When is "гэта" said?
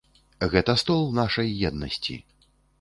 0.53-0.75